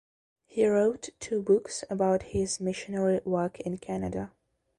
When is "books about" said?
1.43-2.23